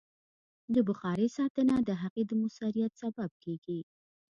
د 0.73 0.75
بخارۍ 0.87 1.27
ساتنه 1.37 1.75
د 1.83 1.89
هغې 2.01 2.23
د 2.27 2.31
مؤثریت 2.41 2.91
سبب 3.01 3.31
کېږي. 3.43 3.79